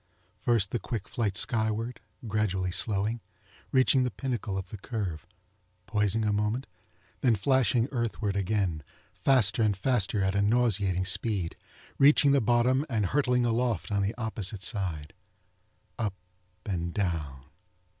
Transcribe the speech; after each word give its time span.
First 0.39 0.71
the 0.71 0.79
quick 0.79 1.07
flite 1.07 1.37
skyward, 1.37 1.99
gradually 2.27 2.71
slowing, 2.71 3.21
reaching 3.71 4.01
the 4.01 4.09
pinnacle 4.09 4.57
of 4.57 4.69
the 4.69 4.79
curve, 4.79 5.27
poising 5.85 6.25
a 6.25 6.33
moment, 6.33 6.65
then 7.19 7.35
flashing 7.35 7.87
earthward 7.91 8.35
again, 8.35 8.81
faster 9.13 9.61
and 9.61 9.77
faster 9.77 10.23
at 10.23 10.33
a 10.33 10.41
nauseating 10.41 11.05
speed, 11.05 11.55
reaching 11.99 12.31
the 12.31 12.41
bottom 12.41 12.83
and 12.89 13.05
hurtling 13.05 13.45
aloft 13.45 13.91
on 13.91 14.01
the 14.01 14.15
opposite 14.17 14.63
side. 14.63 15.13
Up 15.99 16.15
and 16.65 16.95
down. 16.95 17.43